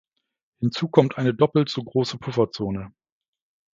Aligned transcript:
Hinzu 0.61 0.87
kommt 0.87 1.19
eine 1.19 1.31
doppelt 1.35 1.69
so 1.69 1.83
große 1.83 2.17
Pufferzone. 2.17 2.91